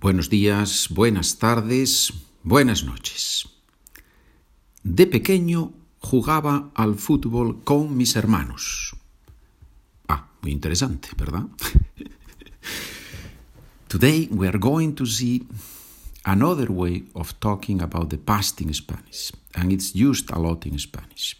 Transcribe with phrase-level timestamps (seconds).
[0.00, 3.48] Buenos días, buenas tardes, buenas noches.
[4.82, 8.96] De pequeño jugaba al fútbol con mis hermanos.
[10.08, 11.46] Ah, muy interesante, ¿verdad?
[13.88, 15.46] Today we are going to see
[16.24, 20.78] another way of talking about the past in Spanish, and it's used a lot in
[20.78, 21.36] Spanish.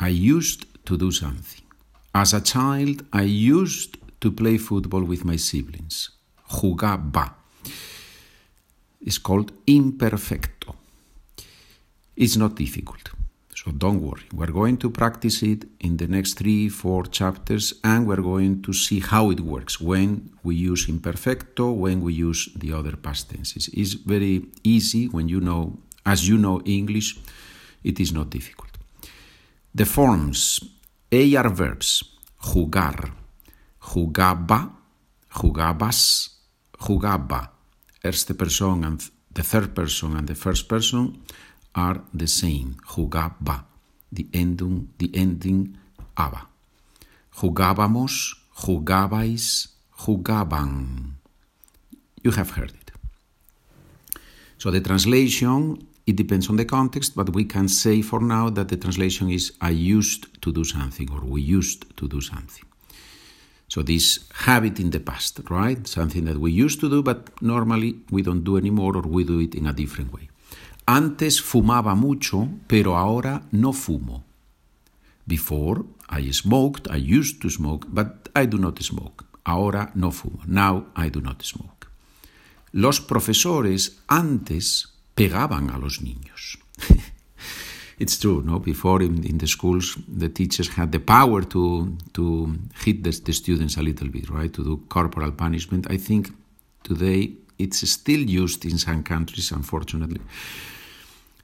[0.00, 1.62] I used to do something.
[2.12, 6.17] As a child, I used to play football with my siblings.
[6.48, 7.34] Jugaba.
[9.00, 10.74] It's called imperfecto.
[12.16, 13.10] It's not difficult.
[13.54, 14.22] So don't worry.
[14.32, 18.72] We're going to practice it in the next three, four chapters, and we're going to
[18.72, 23.68] see how it works when we use imperfecto, when we use the other past tenses.
[23.72, 27.18] It's very easy when you know, as you know English,
[27.82, 28.70] it is not difficult.
[29.74, 30.60] The forms
[31.12, 32.04] AR verbs.
[32.40, 33.10] Jugar,
[33.80, 34.70] jugaba,
[35.30, 36.37] jugabas,
[36.80, 37.50] jugaba.
[38.02, 41.22] Erste person and the third person and the first person
[41.74, 42.76] are the same.
[42.86, 43.64] Jugaba.
[44.10, 45.76] The ending, the ending
[46.16, 46.48] aba.
[47.36, 49.68] Jugábamos, jugabais,
[49.98, 51.14] jugaban.
[52.22, 52.90] You have heard it.
[54.58, 58.68] So the translation, it depends on the context, but we can say for now that
[58.68, 62.67] the translation is I used to do something or we used to do something.
[63.68, 65.86] So this habit in the past, right?
[65.86, 69.40] Something that we used to do, but normally we don't do anymore or we do
[69.40, 70.28] it in a different way.
[70.86, 74.24] Antes fumaba mucho, pero ahora no fumo.
[75.26, 79.26] Before I smoked, I used to smoke, but I do not smoke.
[79.44, 80.40] Ahora no fumo.
[80.46, 81.88] Now I do not smoke.
[82.72, 86.58] Los profesores antes pegaban a los niños.
[87.98, 88.58] it's true, no?
[88.58, 93.32] Before in, in, the schools, the teachers had the power to to hit the, the
[93.32, 94.52] students a little bit, right?
[94.52, 95.86] To do corporal punishment.
[95.90, 96.32] I think
[96.84, 100.20] today it's still used in some countries, unfortunately.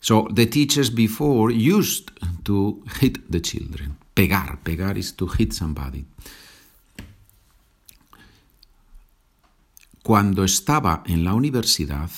[0.00, 2.10] So the teachers before used
[2.44, 3.96] to hit the children.
[4.14, 6.04] Pegar, pegar is to hit somebody.
[10.02, 12.10] Cuando estaba en la universidad,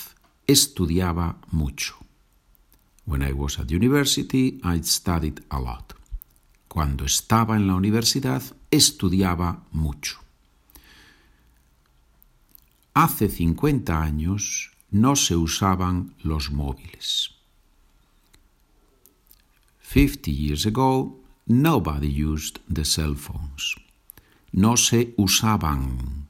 [0.47, 2.04] estudiaba mucho.
[3.05, 5.93] When I was at university, I studied a lot.
[6.67, 10.19] Cuando estaba en la universidad, estudiaba mucho.
[12.93, 17.31] Hace 50 años no se usaban los móviles.
[19.81, 23.75] 50 years ago, nobody used the cell phones.
[24.51, 26.27] No se usaban.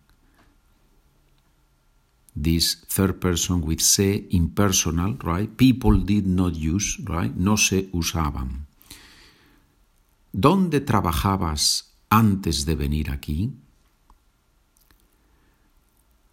[2.36, 5.50] This third person with se impersonal, right?
[5.56, 7.34] People did not use, right?
[7.34, 8.68] No se usaban.
[10.34, 13.54] ¿Dónde trabajabas antes de venir aquí?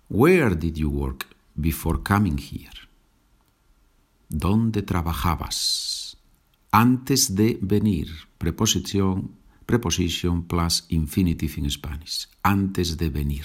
[0.08, 2.88] Where did you work before coming here?
[4.28, 6.16] ¿Dónde trabajabas?
[6.72, 8.08] Antes de venir,
[8.38, 9.36] preposición,
[9.66, 12.28] preposition plus infinitive in Spanish.
[12.42, 13.44] Antes de venir.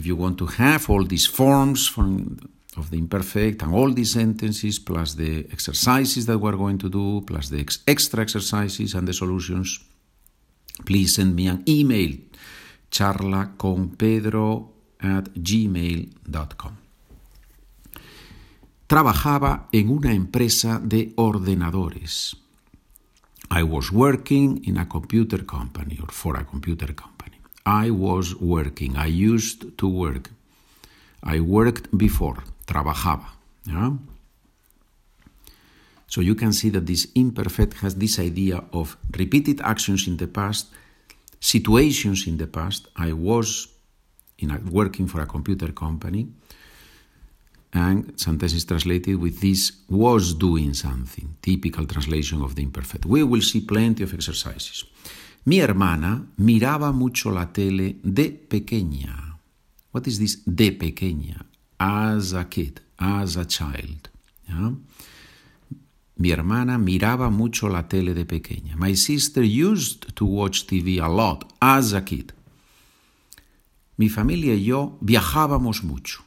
[0.00, 2.38] If you want to have all these forms from,
[2.78, 7.20] of the imperfect and all these sentences, plus the exercises that we're going to do,
[7.26, 9.78] plus the ex extra exercises and the solutions,
[10.86, 12.12] please send me an email
[12.90, 16.74] charlaconpedro at gmail.com.
[18.86, 22.36] Trabajaba en una empresa de ordenadores.
[23.50, 27.19] I was working in a computer company or for a computer company.
[27.64, 28.96] I was working.
[28.96, 30.30] I used to work.
[31.22, 32.38] I worked before.
[32.66, 33.26] Trabajaba.
[33.66, 33.92] Yeah?
[36.06, 40.26] So you can see that this imperfect has this idea of repeated actions in the
[40.26, 40.66] past,
[41.38, 42.88] situations in the past.
[42.96, 43.68] I was
[44.38, 46.26] in a, working for a computer company,
[47.72, 53.06] and sometimes it's translated with this was doing something, typical translation of the imperfect.
[53.06, 54.84] We will see plenty of exercises.
[55.44, 59.38] Mi hermana miraba mucho la tele de pequeña.
[59.92, 61.46] What is this de pequeña?
[61.78, 64.08] As a kid, as a child.
[66.16, 68.76] Mi hermana miraba mucho la tele de pequeña.
[68.76, 72.32] My sister used to watch TV a lot as a kid.
[73.96, 76.22] Mi familia y yo viajábamos mucho.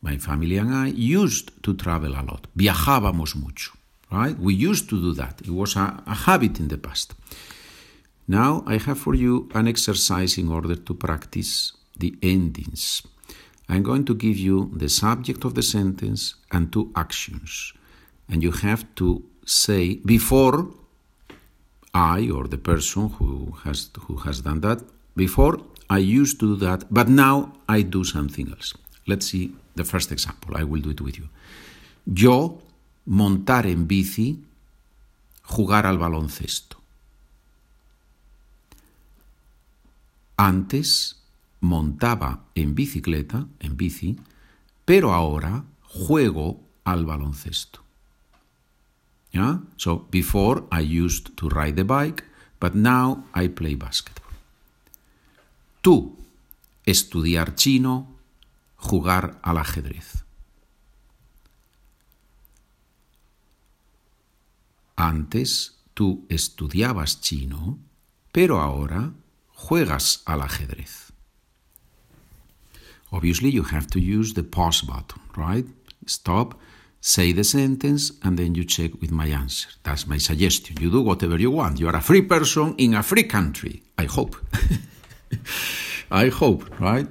[0.00, 2.48] My family and I used to travel a lot.
[2.54, 3.72] Viajábamos mucho.
[4.10, 4.36] Right?
[4.38, 5.40] We used to do that.
[5.42, 7.14] It was a, a habit in the past.
[8.26, 13.02] Now I have for you an exercise in order to practice the endings.
[13.68, 17.72] I'm going to give you the subject of the sentence and two actions.
[18.28, 20.68] And you have to say before
[21.94, 24.82] I or the person who has who has done that
[25.16, 25.58] before
[25.88, 28.74] I used to do that, but now I do something else.
[29.08, 30.56] Let's see the first example.
[30.56, 31.28] I will do it with you.
[32.06, 32.60] Yo
[33.04, 34.44] montar en bici,
[35.42, 36.80] jugar al baloncesto.
[40.36, 41.22] Antes
[41.60, 44.18] montaba en bicicleta, en bici,
[44.84, 47.80] pero ahora juego al baloncesto.
[49.76, 52.24] So before I used to ride the bike,
[52.58, 54.32] but now I play basketball.
[55.82, 56.16] Tú,
[56.84, 58.08] estudiar chino,
[58.76, 60.19] jugar al ajedrez.
[65.00, 67.78] Antes tú estudiabas chino,
[68.32, 69.14] pero ahora
[69.48, 71.12] juegas al ajedrez.
[73.10, 75.66] Obviously, you have to use the pause button, right?
[76.06, 76.60] Stop,
[77.00, 79.70] say the sentence, and then you check with my answer.
[79.84, 80.76] That's my suggestion.
[80.78, 81.80] You do whatever you want.
[81.80, 83.82] You are a free person in a free country.
[83.96, 84.36] I hope.
[86.10, 87.08] I hope, right?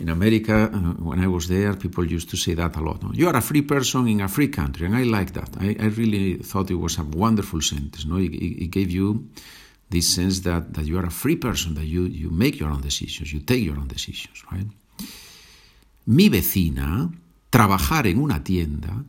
[0.00, 3.02] In America, uh, when I was there, people used to say that a lot.
[3.02, 3.10] No?
[3.12, 5.56] You are a free person in a free country, and I like that.
[5.60, 8.04] I, I really thought it was a wonderful sentence.
[8.06, 9.28] No, it, it, gave you
[9.90, 12.80] this sense that, that you are a free person, that you, you make your own
[12.80, 14.66] decisions, you take your own decisions, right?
[16.06, 17.10] Mi vecina,
[17.50, 19.04] trabajar en una tienda,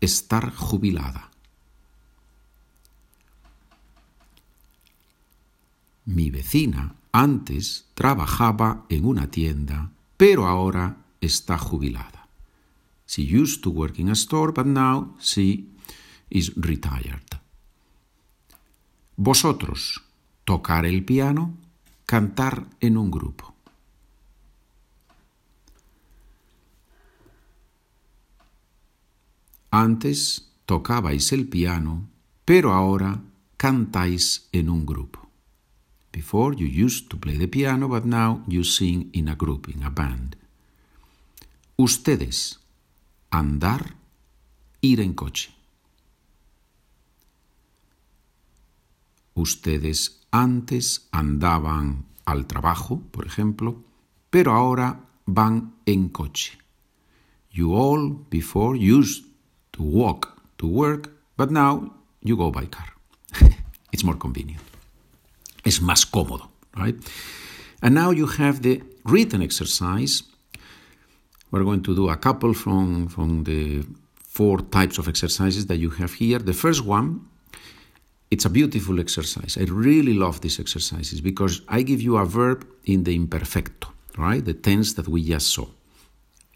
[0.00, 1.30] estar jubilada.
[6.04, 9.93] Mi vecina antes trabajaba en una tienda
[10.24, 12.26] pero ahora está jubilada.
[13.06, 15.68] She used to work in a store, but now she
[16.30, 17.28] is retired.
[19.16, 20.00] Vosotros,
[20.46, 21.52] tocar el piano,
[22.06, 23.54] cantar en un grupo.
[29.70, 32.08] Antes tocabais el piano,
[32.46, 33.20] pero ahora
[33.58, 35.23] cantáis en un grupo.
[36.14, 39.82] Before you used to play the piano, but now you sing in a group, in
[39.82, 40.36] a band.
[41.76, 42.60] Ustedes,
[43.32, 43.96] andar,
[44.80, 45.50] ir en coche.
[49.34, 53.82] Ustedes antes andaban al trabajo, por ejemplo,
[54.30, 56.58] pero ahora van en coche.
[57.50, 59.24] You all before used
[59.72, 62.94] to walk to work, but now you go by car.
[63.90, 64.73] it's more convenient.
[65.64, 66.96] Es más cómodo, right?
[67.80, 70.24] And now you have the written exercise.
[71.50, 73.84] We're going to do a couple from, from the
[74.18, 76.38] four types of exercises that you have here.
[76.38, 77.20] The first one,
[78.30, 79.56] it's a beautiful exercise.
[79.56, 83.88] I really love these exercises because I give you a verb in the imperfecto,
[84.18, 84.44] right?
[84.44, 85.66] The tense that we just saw.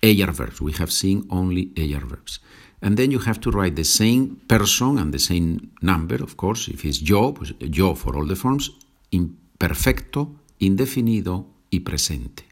[0.02, 0.60] AR verbs.
[0.60, 2.40] We have seen only AR verbs.
[2.81, 6.69] And then you have to write the same person and the same number, of course.
[6.69, 8.70] If it's yo, yo for all the forms,
[9.10, 12.44] imperfecto, indefinido y presente.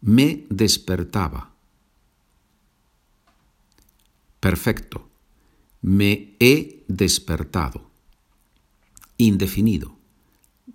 [0.00, 1.50] Me despertaba.
[4.40, 5.08] Perfecto.
[5.80, 7.90] Me he despertado.
[9.16, 9.96] Indefinido.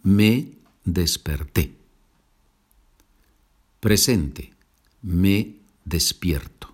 [0.01, 0.53] Me
[0.83, 1.75] desperté.
[3.79, 4.53] Presente.
[5.03, 5.55] Me
[5.85, 6.73] despierto.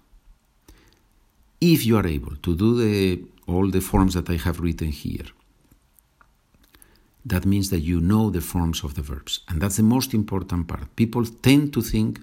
[1.60, 5.34] If you are able to do the, all the forms that I have written here,
[7.26, 9.40] that means that you know the forms of the verbs.
[9.50, 10.96] And that's the most important part.
[10.96, 12.20] People tend to think,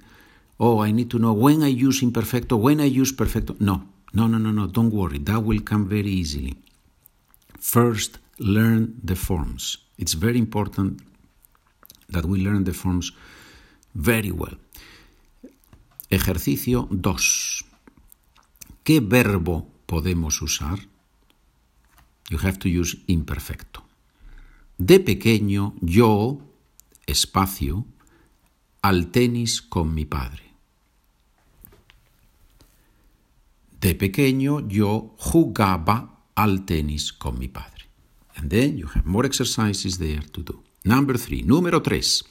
[0.61, 3.56] oh, I need to know when I use imperfecto, when I use perfecto.
[3.59, 3.82] No,
[4.14, 5.18] no, no, no, no, don't worry.
[5.18, 6.56] That will come very easily.
[7.59, 9.78] First, learn the forms.
[9.99, 11.02] It's very important
[12.09, 13.12] that we learn the forms
[13.94, 14.56] very well.
[16.11, 17.64] Ejercicio 2.
[18.85, 20.78] ¿Qué verbo podemos usar?
[22.30, 23.82] You have to use imperfecto.
[24.79, 26.41] De pequeño yo,
[27.07, 27.87] espacio,
[28.83, 30.43] al tenis con mi padre.
[33.81, 37.87] De pequeño yo jugaba al tenis con mi padre.
[38.37, 40.62] And then you have more exercises there to do.
[40.85, 41.43] Number three.
[41.43, 42.25] Número tres.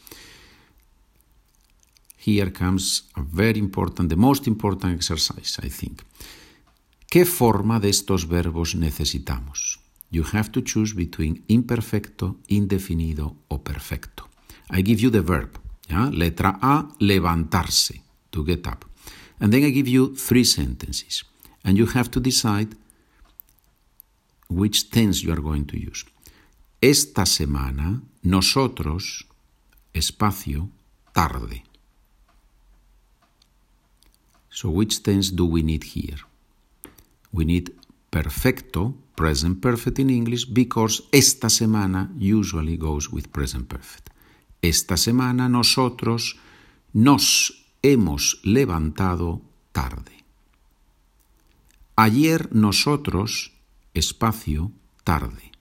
[2.17, 6.03] Here comes a very important, the most important exercise, I think.
[7.09, 9.70] ¿Qué forma de estos verbos necesitamos?
[10.11, 14.29] You have to choose between imperfecto, indefinido o perfecto.
[14.69, 15.57] I give you the verb.
[15.89, 16.09] Yeah?
[16.11, 18.01] Letra A, levantarse,
[18.31, 18.85] to get up.
[19.39, 21.23] And then I give you three sentences.
[21.63, 22.75] And you have to decide
[24.49, 26.05] which tense you are going to use.
[26.81, 29.25] Esta semana, nosotros,
[29.93, 30.69] espacio,
[31.13, 31.63] tarde.
[34.49, 36.19] So which tense do we need here?
[37.31, 37.73] We need
[38.09, 44.09] perfecto, present perfect in English, because esta semana usually goes with present perfect.
[44.63, 46.39] Esta semana nosotros
[46.91, 50.25] nos hemos levantado tarde.
[51.95, 53.51] Ayer nosotros,
[53.93, 54.71] espacio,
[55.03, 55.51] tarde.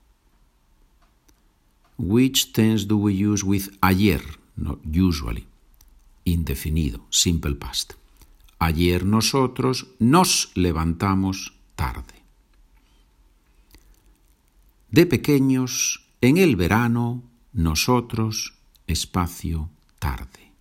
[1.99, 4.23] Which tense do we use with ayer?
[4.55, 5.45] Not usually.
[6.25, 7.93] Indefinido, simple past.
[8.57, 12.20] Ayer nosotros nos levantamos tarde.
[14.91, 18.53] De pequeños, en el verano, nosotros,
[18.87, 19.69] espacio,
[19.99, 20.51] tarde.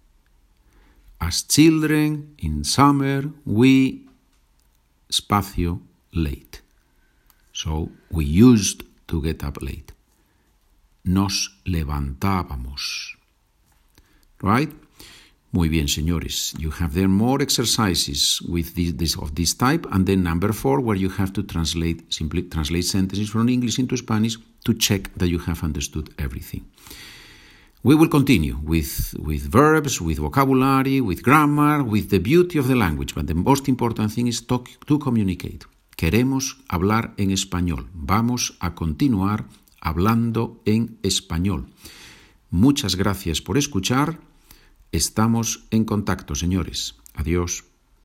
[1.19, 4.07] As children, in summer, we,
[5.09, 5.83] espacio,
[6.13, 6.63] late.
[7.53, 9.93] So, we used to get up late.
[11.05, 13.19] Nos levantábamos.
[14.41, 14.73] Right?
[15.53, 16.55] Muy bien, señores.
[16.59, 20.79] You have there more exercises with this, this, of this type, and then number four,
[20.81, 25.29] where you have to translate simply translate sentences from English into Spanish to check that
[25.29, 26.65] you have understood everything.
[27.83, 32.77] We will continue with, with verbs, with vocabulary, with grammar, with the beauty of the
[32.77, 35.65] language, but the most important thing is talk, to communicate.
[35.97, 37.89] Queremos hablar en español.
[37.93, 39.47] Vamos a continuar
[39.81, 41.67] hablando en español.
[42.51, 44.30] Muchas gracias por escuchar.
[44.93, 46.97] Estamos en contacto, señores.
[47.15, 47.70] Adiós.